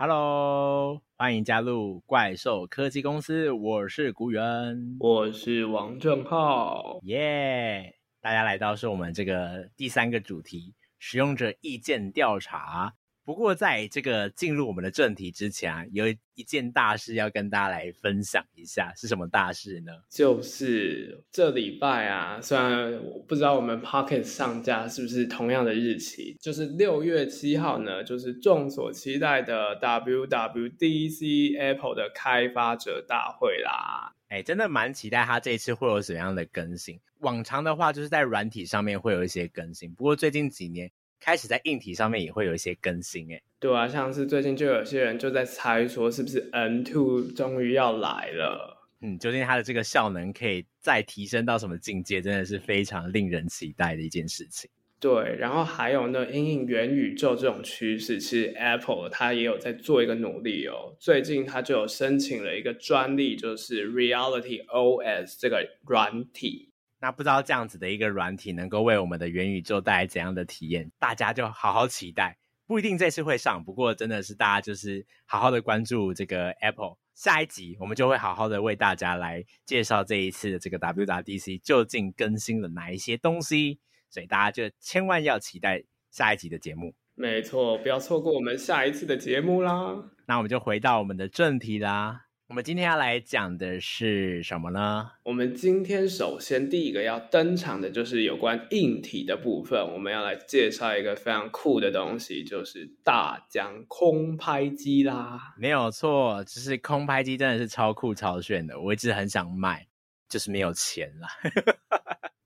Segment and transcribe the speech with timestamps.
[0.00, 7.96] Hello，欢迎加入怪兽科技公司，我是古元，我是王正浩，耶！
[8.20, 12.94] 大家来到是我们这个第三个主题，使用者意见调查。
[13.28, 19.92] 不过，在这个进入我们的正题之前啊，有一件大事要跟大家来分享一下，是什么大事呢？
[20.08, 34.14] 就是这礼拜啊，虽然我不知道我们 Podcast 上架是不是同样的日期，就是六月七号呢，就是众所期待的 WWDC Apple 的开发者大会啦。
[34.28, 36.98] 哎，真的蛮期待它这一次会有什么样的更新。
[37.18, 40.90] 往常的话，就是在软体上面会有一些更新，不过最近几年。
[41.20, 48.76] 开始在硬体上面也会有一些更新，诶，对啊，像是最近就有些人就在猜说，是不是 N2 终于要来了？
[49.00, 54.68] 嗯，究竟它的这个效能可以再提升到什么境界，真的是非常令人期待的一件事情。
[55.00, 60.96] 对，然后还有呢，因应元宇宙这种趋势，其实 Apple 它也有在做一个努力哦。
[60.98, 66.67] 最近它就有申请了一个专利，就是 Reality OS 这个软体。
[67.00, 70.90] 那不知道这样子的一个软体能够为我们的元宇宙带来怎样的体验？
[70.98, 76.96] 大家就好好期待，不一定这次会上，不过真的是大家就是好好的关注这个 Apple。
[77.14, 86.94] 下一集我们就会好好的为大家来介绍这一次的这个 WWDC 究竟更新了哪一些东西，所以大家就千万要期待下一集的节目。
[87.14, 90.12] 没错，不要错过我们下一次的节目啦。
[90.26, 92.27] 那我们就回到我们的正题啦。
[92.48, 95.10] 我们今天要来讲的是什么呢？
[95.22, 105.54] 我们今天首先第一个要登场的就是有关硬体的部分，我们要来介绍一个非常酷的东西，就是大疆空拍机啦。
[105.58, 109.86] 没有错，就是空拍机真的是超酷超炫的，我一直很想买，
[110.26, 111.28] 就是没有钱啦。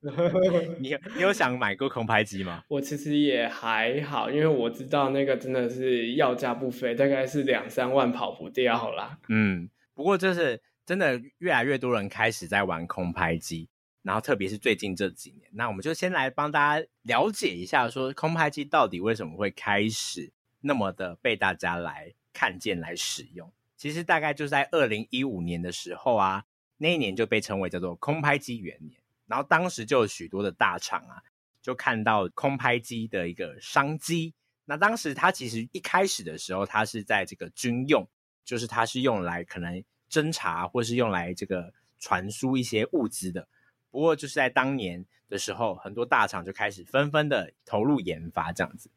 [0.80, 2.64] 你有你有想买过空拍机吗？
[2.66, 9.16] 我其实也还好，因为我知道那个真的是要价不菲，大概是两三万跑不掉啦。
[9.28, 9.70] 嗯。
[9.94, 13.68] 不过，就是真的越来越多人开始在玩空拍机，
[14.02, 23.52] 然后特别是最近这几年，那我们就先来帮大家了解一下，说空拍机到底为什么会开始那么的被大家来看见、来使用。
[23.76, 26.44] 其实大概就是在二零一五年的时候啊，
[26.78, 31.22] 那一年就被称为叫做空拍机元年，然后当时就有许多的大厂啊，
[31.60, 34.34] 就看到空拍机的一个商机。
[34.64, 38.08] 那当时它其实一开始的时候，它是在这个军用。
[38.44, 43.48] 就是它是用来可能侦查，或是用来这个传输一些物资的。
[43.90, 48.90] 不过就是在当年的时候，很多大厂就开始纷纷的投入研发这样子。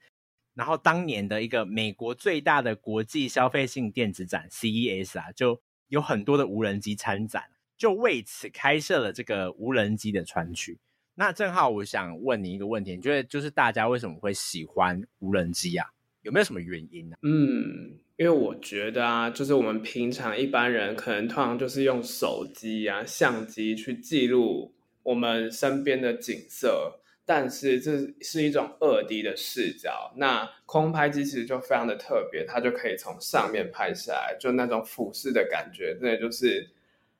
[0.53, 7.43] 然后当年的一个美国最大的国际消费性电子展 CES 啊，就有很多的无人机参展，
[7.77, 10.79] 就为此开设了这个无人机的专区。
[11.15, 15.89] 那正好我想问你一个问题，你觉得就是大家为什么会喜欢无人机啊？
[16.25, 17.15] 有没有什么原因呢？
[17.21, 17.99] 嗯。
[18.17, 30.13] 因为我觉得啊，就是我们平常一般人可能通常就是用手机啊、相机去记录我们身边的景色，但是这是一种二 D 的视角。
[30.15, 36.69] 那空拍机其实就非常的特别，它就可以从上面拍下来，就那种俯视的感觉，真的就是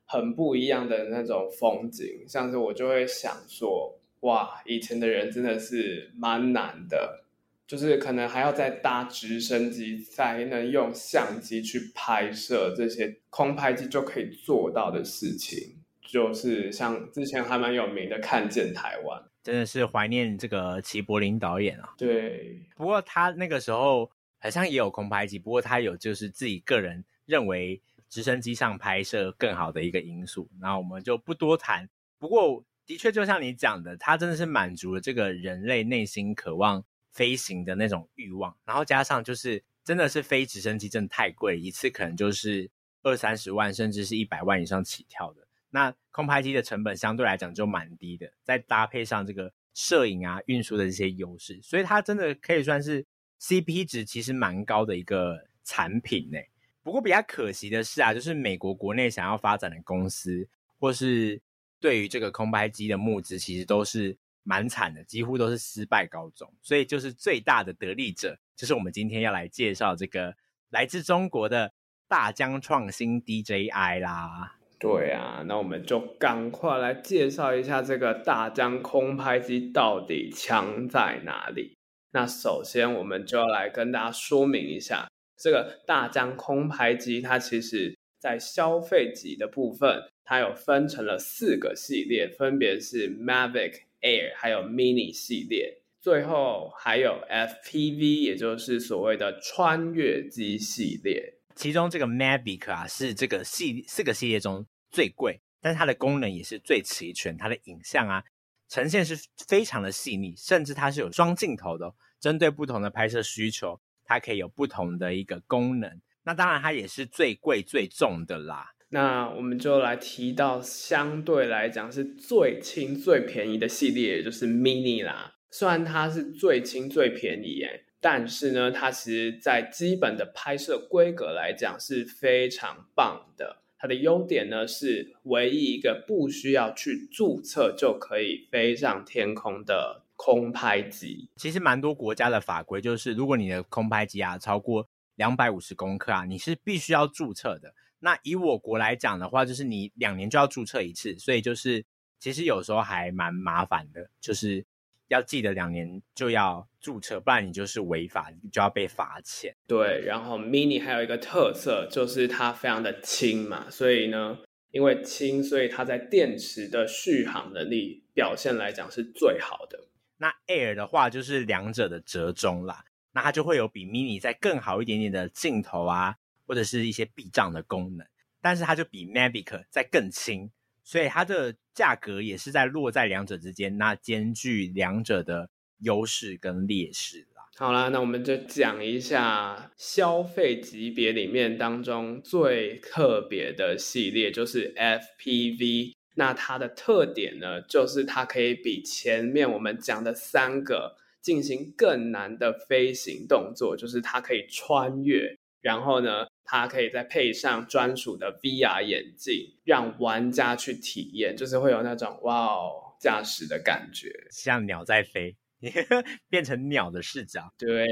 [0.06, 2.24] 很不一样的那种风景。
[2.26, 7.25] 像是我就会想说，哇，以前的人真的是蛮难的。
[7.66, 15.82] 就是可能还要再搭直升机，才能用相机去拍摄这些空拍机就可以做到的事情。
[16.00, 21.94] 就是像之前还蛮有名的《看见台湾》，真的是怀念这个齐柏林导演啊。
[21.98, 30.48] 对，不过他那个时候好像也有空拍机，不过他有就是自己个人认为直升机上拍摄更好的一个因素。
[30.60, 31.88] 然后我们就不多谈。
[32.20, 36.84] 不过的确就像你讲的，他真的是满足了这个人类内心渴望。
[37.16, 42.70] 飞行的那种欲望，然后加上就是真的是飞直升机真的太贵，一次可能就是
[43.02, 45.48] 二三十万，甚至是一百万以上起跳的。
[45.70, 53.06] 那空拍机的成本相对来讲就蛮低的，再搭配上这个摄影啊、运输的这些优势，所以它真的可以算是
[53.40, 56.38] CP 值其实蛮高的一个产品呢。
[56.82, 60.46] 不过比较可惜的是啊，就是美国国内想要发展的公司，
[60.78, 61.40] 或是
[61.80, 64.18] 对于这个空拍机的募资，其实都是。
[64.46, 70.36] 蛮惨的，几乎都是失败高中，所以就是最大的得利者，就是我们今天要来介绍这个
[70.70, 71.72] 来自中国的
[72.06, 74.56] 大疆创新 DJI 啦。
[74.78, 81.74] 对啊，那我们就赶快来介绍一下这个大疆空拍机到底强在哪里。
[82.12, 93.85] 那首先我们就要来跟大家说明一下，这个大疆空拍机它其实在消费级的部分，它有分成了四个系列，分别是 Mavic。
[94.00, 101.34] Air 还有 Mini 系列，最后还有 FPV，也就是所谓的穿越机系列。
[101.54, 107.36] 其中这个 Mavic 啊，是这个系四个系列中最贵，但是它的功能也是最齐全。
[107.36, 108.22] 它的影像啊，
[108.68, 116.00] 呈现是非常的细腻，甚至它是有双镜头的哦，针对不同的拍摄需求，它可以有不同的一个功能。
[116.24, 118.74] 那当然，它也是最贵最重的啦。
[118.90, 125.34] 那我们就来提到相对来讲是最轻最便宜的系列，也就是 Mini 啦。
[125.50, 133.62] 虽然它是最轻最便宜耶，但是呢，它其实在基本的拍摄规格来讲是非常棒的。
[133.78, 141.28] 它的优点呢是唯一一个不需要去注册就可以飞上天空的空拍机。
[141.36, 147.74] 其实蛮多国家的法规就是，如果你的空拍机啊超过两百五十公克啊，你是必须要注册的。
[148.06, 151.84] 那以我国来讲的话，就是你两年就要注册一次，所以就是
[152.20, 154.64] 其实有时候还蛮麻烦的，就是
[155.08, 159.52] 要记得两年就要注册，不然你就是违法，你就要被罚钱。
[159.66, 164.38] 对，然后 Mini 还有一个特色就是它非常的轻嘛，所以呢，
[164.70, 169.88] 因为轻，所以它在电池的续航能力表现来讲是最好的。
[170.18, 176.14] 那 Air 的话就是两者的折中啦，那它就会有比 Mini 再更好一点点的镜头啊。
[176.46, 178.06] 或者是一些避障的功能，
[178.40, 180.50] 但是它就比 Mavic 再更轻，
[180.84, 185.50] 所以它的价格也是在落在两者之间，那兼具两者的
[185.80, 187.42] 优势跟劣势啦。
[187.58, 195.92] 好啦，那我们就讲一下消费级别里面当中最特别的系列，就是 FPV。
[196.18, 205.36] 那它的特点呢，就是它可以比前面我们讲的三个进行更难的飞行动作，就是它可以穿越。
[205.60, 215.36] 然后呢，它可以再配上专属的 VR 眼镜，让玩家去体验，就是会有那种哇哦驾驶的感觉，像鸟在飞，
[216.30, 217.52] 变成鸟的视角。
[217.58, 217.84] 对，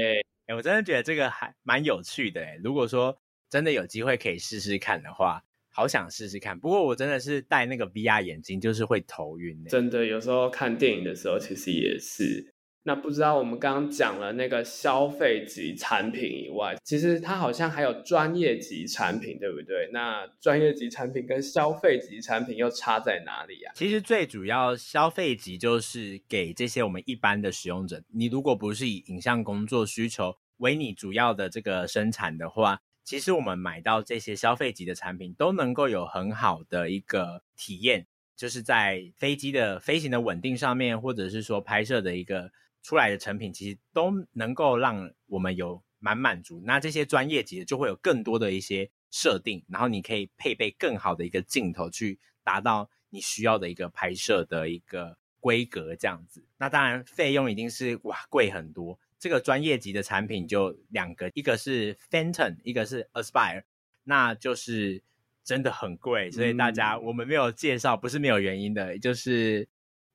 [0.47, 2.57] 哎，我真的觉得这个还蛮有趣的哎。
[2.63, 3.17] 如果说
[3.49, 6.57] 真的有机会可以试试看的话，好想试试看。
[6.57, 9.65] 不过我真的是戴那个 VR 眼镜，就是会头晕。
[9.65, 12.54] 真的，有时候看电影的时候，其实也是。
[12.87, 19.89] 那不知道我们刚刚讲了那个消费级产品以外，其实它好像还有专业级产品，对不对？
[19.91, 23.71] 那专业级产品跟消费级产品又差在哪里呀？
[23.73, 38.05] 其实最主要消费级就是给这些我们一般的使用者，你如果不是以影像工作需求为你主要的这个生产的话，其实我们买到这些消费级的产品都能够有很好的一个体验，
[38.35, 42.51] 就是在飞机的飞行的稳定上面，或者是说拍摄的一个。
[42.85, 56.45] 出来的成品其实都能够让我们有蛮满足，那这些专业级的就会有更多的一些设定，然后你可以配备更好的一个镜头去达到你需要的一个拍摄的一个规格这样子。
[56.59, 63.63] 那当然费用一定是哇贵很多，这个专业级的产品就两个，一个是 Phantom，一个是 Aspire，
[64.03, 65.01] 那就是
[65.43, 69.67] 真的很贵，所以大家我们没有介绍不是没有原因的，就是。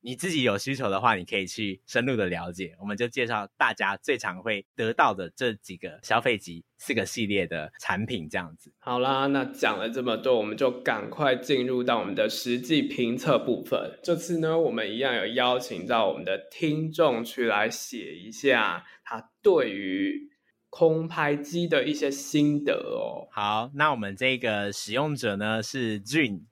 [0.02, 2.74] 你自己有需求的话，你可以去深入的了解。
[2.80, 8.72] 我们就介绍大家最常会得到的这几个消费级四个系列的产品，这样子。
[8.78, 13.98] 好啦，那讲了这么多，我们就赶快进入到我们的实际评测部分。
[14.02, 20.30] 这次呢，我们一样有邀请到我们的听众去来写一下他对于
[20.70, 23.28] 空拍机的一些心得哦。
[23.32, 26.44] 好，那我们这个使用者呢是 Jun，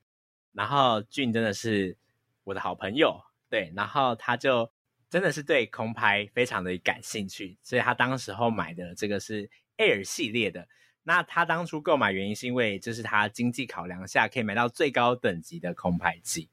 [0.52, 1.96] 然后 Jun 真的是
[2.44, 3.22] 我的好朋友。
[3.48, 4.70] 对，然后他就
[5.10, 10.68] 真的是对空拍非常的感兴趣，所以他当时候买的这个是 Air 系列的。
[11.02, 16.50] 那他当初购买原因是因为这是他经济考量下可以买到最高等级的空拍机。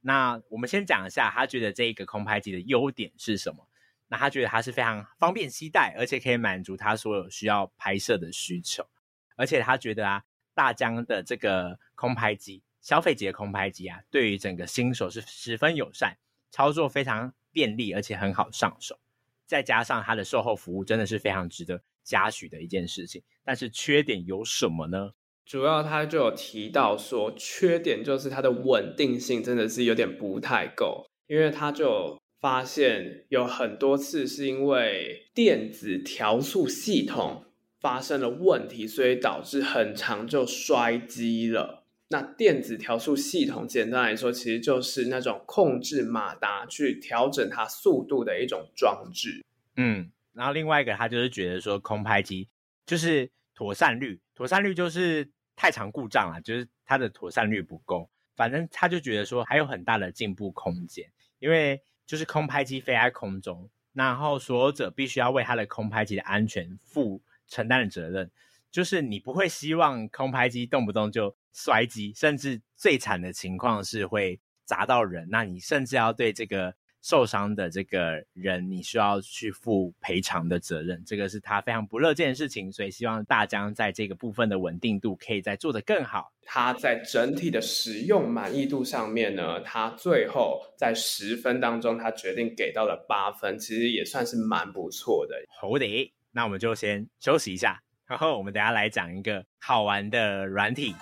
[0.00, 3.68] 那我们先讲一下他觉得这一个空拍机的优点是什么？
[4.10, 8.88] 那他觉得它是非常方便携带，而且可以满足他所有需要拍摄的需求。
[9.36, 10.24] 而且他觉得啊，
[10.54, 16.16] 大疆的这个空拍机，消费级的空拍机啊，对于整个新手是十分友善。
[16.50, 18.98] 操作非常便利，而且很好上手，
[19.46, 23.22] 再加上它的售后服务真的是非常值得嘉许的一件事情。
[23.44, 25.12] 但是缺点有什么呢？
[25.46, 37.46] 主要他就有提到说，缺点就是它的稳定性真的是有点不太够，因为他就发现有很多次是因为电子调速系统
[37.80, 41.77] 发生了问题，所以导致很长就摔机了。
[42.10, 49.44] 那电子调速系统简单来说，其实就是那种控制马达去调整它速度的一种装置。
[49.76, 52.48] 嗯，然后另外一个他就是觉得说，空拍机
[52.86, 58.08] 就是妥善率，妥善率就是太常故障了，就是它的妥善率不够。
[58.34, 61.04] 反正他就觉得说还有很大的进步空间，
[61.40, 68.30] 因为就是空拍机飞在空中，然后所有者必须要为他的空拍机的安全负承担的责任。
[68.70, 71.34] 就是你不会希望空拍机动不动就
[71.64, 75.26] 摔机，甚至最惨的情况是会砸到人。
[75.30, 76.74] 那你甚至要对这个。
[77.00, 86.32] 受伤的这个人，你需要去负赔偿的责任，这个是他非常不乐见的事情，所以希望大疆在这个部分的稳定度可以再做得更好。
[86.42, 95.36] 他在整体的使用满意度上面呢，他最后在十分当中，他决定给到了八分，其实也算是蛮不错的。
[95.60, 100.92] 好的，那我们就先休息一下，然后我们等下来讲一个好玩的软体。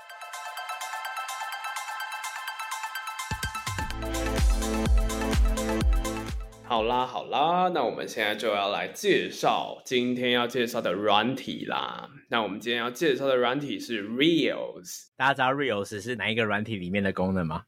[6.76, 12.10] 好啦好啦，那我们现在就要来介绍今天要介绍的软体啦。
[12.28, 15.06] 那我们今天要介绍的软体是 Reels。
[15.16, 17.64] 大家知道 Reels 是哪一个软体里面的功能吗？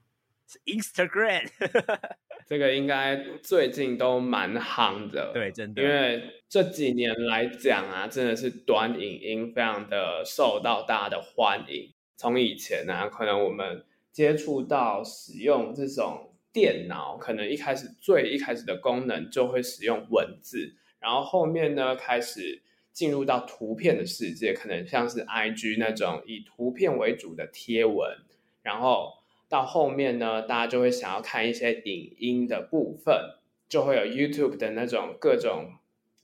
[0.46, 1.48] 是 Instagram。
[2.46, 5.82] 这个应该最近都蛮夯的，对，真的。
[5.82, 11.94] 因为这几年来讲啊，真的是短影音非常的受到大家的欢迎。
[12.18, 16.27] 从以前呢、啊，可能我们接触到使用这种。
[16.52, 22.62] 电脑可能一开始最一开始的功能就会使用文字，然后后面呢开始
[22.92, 28.16] 进入到图片的世界，可能像是 IG 那种以图片为主的贴文，
[28.62, 29.14] 然后
[29.48, 33.14] 到后面呢，大家就会想要看一些影音的部分，
[33.68, 35.74] 就会有 YouTube 的那种各种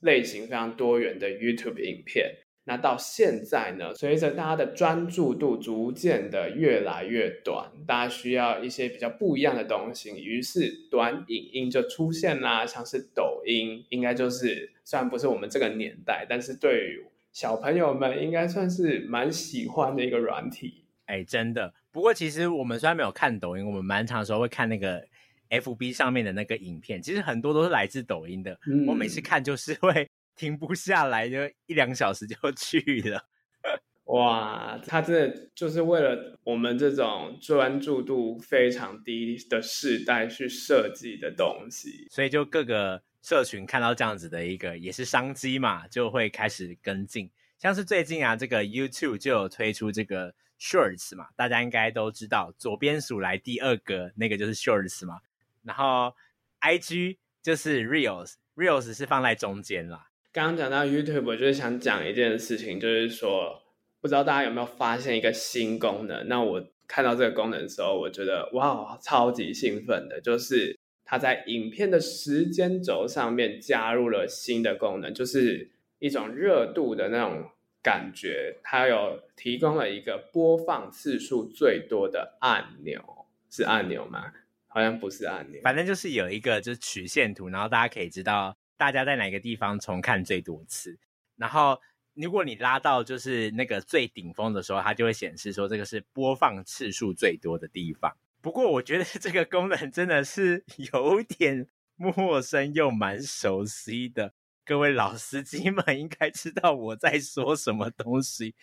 [0.01, 2.37] 类型非常多元的 YouTube 影片。
[2.67, 20.85] 那到现在呢，随着大家的专注度逐渐的越来越短，大家需要一些比较不一样的东西，于是短影音就出现啦，像是抖音，应该就是虽然不是我们这个年代，但是对于小朋友们应该算是蛮喜欢的一个软体。
[21.05, 21.71] 哎，真的。
[21.91, 25.05] 不过其实我们虽然没有看抖音，我们蛮长的时候会看那个
[25.51, 28.57] FB 上面的那个影片，其实很多都是来自抖音的。
[28.65, 30.09] 嗯，我每次看就是会。
[30.35, 33.27] 停不下来，就一两小时就去了。
[34.05, 47.31] 哇，他真的就是为了我们这种专注度非常低的世代去设计的东西，所以就各个社群看到这样子的一个也是商机嘛，就会开始跟进。
[47.57, 55.21] 像是最近啊，这个 YouTube 就有推出这个 Shorts 嘛，大家应该都知道，左边数来第二个那个就是 Shorts 嘛，
[55.63, 56.13] 然后
[56.61, 60.09] IG 就是 Reels，Reels 是放在中间啦。
[60.35, 63.57] 刚刚讲到 YouTube，我就是想讲一件事情，就是说，
[64.01, 66.27] 不知道大家有没有发现一个新功能？
[66.27, 77.51] 那我看到这个功能的时候，我觉得哇，超级兴奋的，就是它在影片的时间轴上面加入了新的功能，就是一种热度的那种
[77.81, 78.57] 感觉。
[78.61, 83.01] 它有提供了一个播放次数最多的按钮，
[83.49, 84.33] 是按钮吗？
[84.67, 88.53] 好像不是按钮，反正就是有一个就是曲线图，然后大家可以知道。
[88.77, 90.97] 大家在哪个地方重看最多次？
[91.37, 91.79] 然后
[92.13, 98.15] 如果你拉到就是那个最顶峰的时候，它就会显示说这个是播放次数最多的地方。
[98.41, 100.63] 不过我觉得这个功能真的是
[100.93, 104.33] 有点陌生又蛮熟悉的。
[104.63, 108.55] 各位老司机们应该知道我在说什么东西。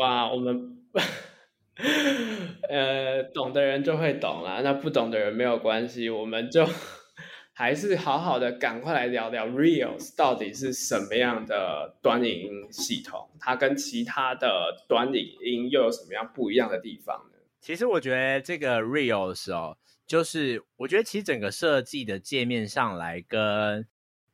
[0.00, 0.78] 哇，我们
[2.68, 6.66] 呃懂的人就会懂啦，那不懂的人没有关系，我们就。
[7.58, 13.30] 还是好好的，赶快来聊聊 Reels 到底是什么样的端影系统？
[13.40, 17.38] 它跟其他的端影音又有什么样不一样的地方呢？
[17.62, 23.86] 其实我觉得这个 Reels 哦，就是我觉得其实整个设计的界面上来跟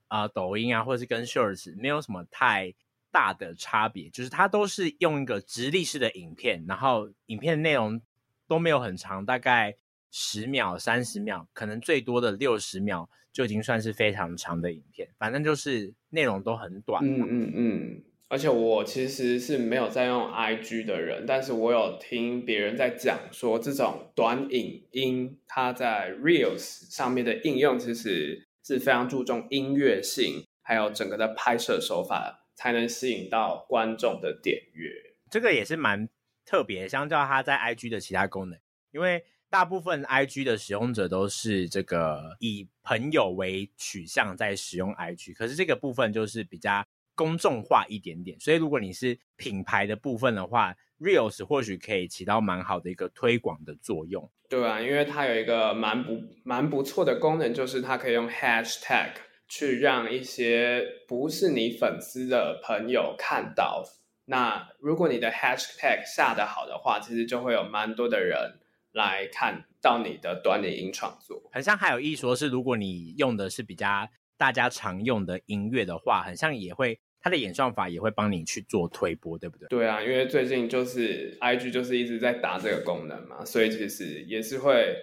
[0.09, 2.75] 啊、抖音啊，或者是跟 Shorts 没有什么太
[3.12, 8.02] 大的差别，就是它都是用一个直立式的影片，然后影片内容
[8.49, 9.76] 都没有很长，大概。
[10.14, 15.09] 十秒、三十秒，可能最多的六十秒就已经算是非常长的影片。
[15.19, 17.02] 反正就是内容都很短。
[17.02, 18.04] 嗯嗯嗯。
[18.28, 34.90] 而且我其实是没有在用 IG 的人，但是我有听别人在讲说，这种短影音它在 Reels 上面的应用，其实是非常注重音乐性，还有整个的拍摄手法，才能吸引到观众的点阅。
[35.31, 36.07] 这个也是蛮
[36.45, 38.59] 特别，相较它在 IG 的其他功能，
[38.90, 39.25] 因为。
[39.52, 46.82] 大部分 IG 的使用者都是这个以朋友为取向在使用 IG，可是这个部分就是比较
[47.14, 54.26] 公众化一点点，所以如果你是品牌的部分的话，Reels 或许可以起到蛮好的一个推广的作用。
[54.49, 59.11] 对啊，因为它有一个蛮不蛮不错的功能，就是它可以用 Hashtag
[59.47, 63.85] 去让一些不是你粉丝的朋友看到。
[64.25, 68.61] 那如果你的 Hashtag 下得好的话，其实就会有蛮多的人。
[68.93, 79.69] 来看到你的短影音创作，很像还有一说是，如果你用的是比较大家常用的音乐的话，很像也会它的演算法也会帮你去做推播，对不对？
[79.69, 84.97] 对啊，因为最近就是 IG 就是一直在打这个功能嘛，所以其实也是会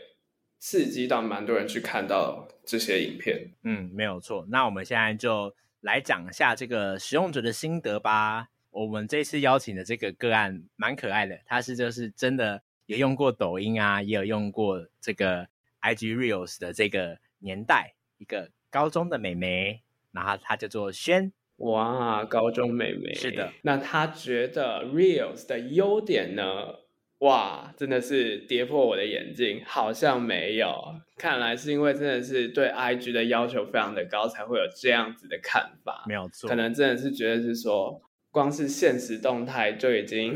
[0.60, 3.52] 刺激到蛮多人去看到这些影片。
[3.64, 4.46] 嗯，没有错。
[4.50, 8.50] 那我们现在就来讲一下这个使用者的心得吧。
[8.72, 15.48] 我们这次邀请的这个个案蛮可爱的，他是就是真的有用过抖音啊，也有用过这个
[15.80, 21.32] IG Reels 的这个年代，一个高中的美眉，然后她叫做轩。
[21.58, 23.14] 哇，高中美眉。
[23.14, 23.54] 是的。
[23.62, 26.80] 那她觉得 Reels 的优点呢？
[27.20, 30.96] 哇，真的是跌破我的眼镜，好像没有。
[31.16, 36.06] 看来是因为真的是对 IG 的要求非常的高，才会有这样子的看法。
[36.08, 36.50] 没有错。
[36.50, 38.02] 可能真的是觉得是说。
[38.32, 40.36] 光是现实动态就已经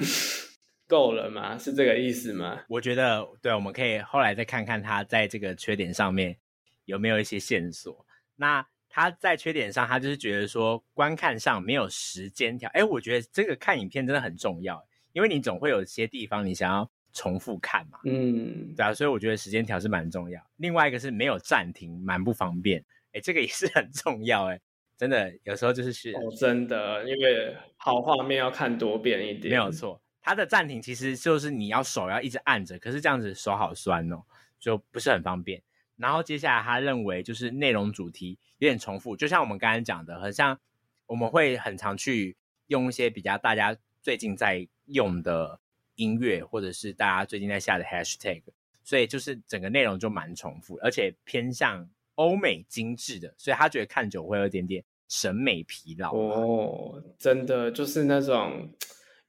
[0.94, 1.58] 够了吗？
[1.58, 2.62] 是这个意思吗？
[2.68, 6.38] 我觉得，对，我们可以后来再看看他在这个缺点上面
[6.86, 8.06] 有没有一些线索。
[8.36, 12.70] 那他在缺点上，他就是觉得说观看上没有时间条。
[12.76, 14.80] 哎，我觉得这个看影片真的很重要，
[15.14, 17.98] 因为你总会有些地方你想要重复看嘛。
[18.06, 20.40] 嗯，对啊，所以我觉得时间条是蛮重要。
[20.58, 22.86] 另外一个是没有暂停，蛮不方便。
[23.14, 24.46] 哎，这个也是很重要。
[24.52, 24.62] 哎。
[24.96, 30.00] 真的有时候就是是、哦，真的，因为好画面要看多遍一点，没有错。
[30.24, 34.24] 它的暂停其实就是你要手要一直按着，可是这样子手好酸哦，
[34.60, 35.62] 就不是很方便。
[35.98, 40.60] 然后接下来他认为就是内容主题有点重复，就像我们刚刚讲的，很像
[41.06, 42.36] 我们会很常去
[42.68, 45.60] 用一些比较大家最近在用的
[45.96, 48.42] 音乐，或者是大家最近在下的 hashtag，
[48.84, 54.84] 所以就是整个内容就蛮重复，而且偏向欧美精致的，所以他觉得看久会有一点点。
[55.10, 58.68] 审美疲劳哦，真的就是那种，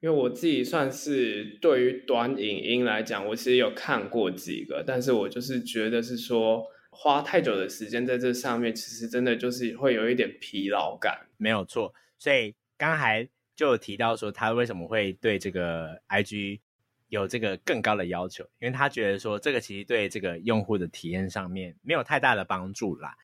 [0.05, 11.25] 因为我自己算是对于短影音来讲，我其实有看过几个，但是我就是觉得是说花太久的时间在这上面，其实真的就是会有一点疲劳感。
[11.37, 16.59] 没有错，所以刚才就有提到说他为什么会对这个 IG
[17.07, 23.15] 有这个更高的要求，因为他觉得说这个其实对这个用户的体验上面没有太大的帮助啦。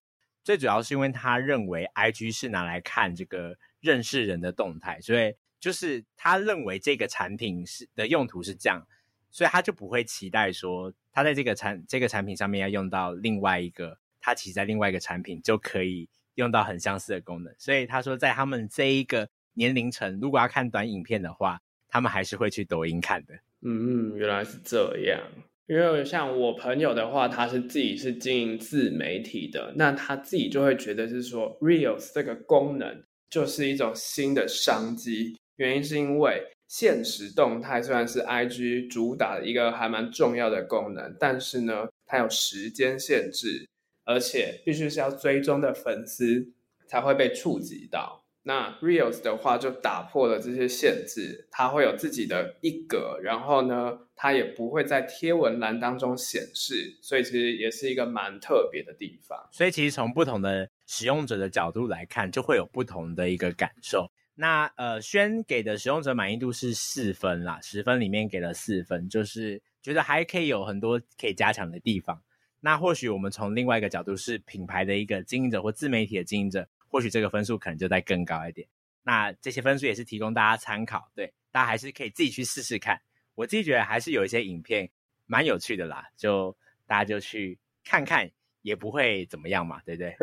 [0.44, 8.86] 最主要是因为他认为 IG 是拿来看这个认识人的动态，所以就是他认为这个产品是的用途是这样，
[9.30, 17.54] 所以他就不会期待说他在这个产这个产品上面要用到另外一个，他其实在另外一个产品就可以用到很相似的功能。
[17.60, 23.36] 所以他说，在他们这一个年龄层，如果要看短影片的话，他们还是会去抖音看的。
[23.62, 25.22] 嗯，原来是这样。
[25.68, 35.38] 因为像我朋友的话，他是自己是经营自媒体的，那他自己就会觉得是说，Reels 这个功能就是一种新的商机。
[35.58, 43.68] 原因是因为现实动态虽然是 IG 主打的一个还蛮重要的功能，但是呢，它有时间限制，
[44.06, 46.54] 而且必须是要追踪的粉丝
[46.88, 48.20] 才会被触及到。
[48.44, 59.38] 那 Reels 的话就打破了这些限制，它会有自己的一格，然后呢，它也不会在贴文栏当中显示，所以其实也是一个蛮特别的地方。
[59.52, 64.10] 所以其实从不同的使用者的角度来看，就会有不同的一个感受。
[64.36, 72.22] 那呃，轩给的使用者满意度是四分啦，十分里面给了四分，就是觉得还可以有很多可以加强的地方。
[72.60, 76.68] 那或许我们从另外一个角度，是品牌的一个经营者或自媒体的经营者。
[76.94, 78.68] 或许这个分数可能就再更高一点，
[79.04, 83.02] 那这些分数也是提供大家参考，对，大家还是可以自己去试试看。
[83.34, 84.90] 我自己觉得还是有一些影片
[85.26, 86.54] 蛮有趣的啦，就
[86.86, 88.30] 大家就去看看，
[88.62, 90.18] 也不会怎么样嘛，对不对？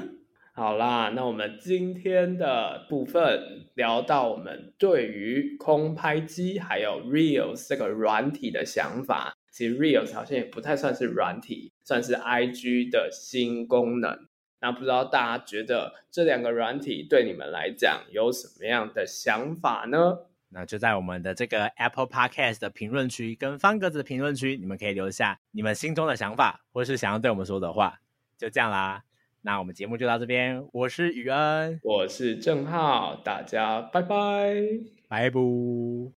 [0.56, 9.36] 好啦，那我们今天的部分聊到我们对于空拍机还有 Reels 这个软体的想法。
[9.50, 14.28] 其实 Reels 好像也不太算是软体，算是 IG 的新功能。
[14.60, 20.18] 那不知道大家觉得这两个软体对你们来讲有什么样的想法呢？
[20.50, 27.98] 那就在我们的这个 Apple Podcast 的评论区跟方格子的评论区，你们可以留下你们心中的想法，或是想要对我们说的话。
[28.38, 29.02] 就这样啦，
[29.46, 30.66] 那我们节目就到这边。
[30.72, 34.54] 我是宇恩，我是郑浩，大家拜拜，
[35.06, 36.10] 拜拜。